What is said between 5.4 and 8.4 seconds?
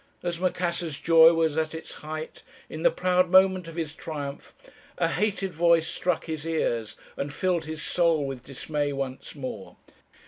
voice struck his ears, and filled his soul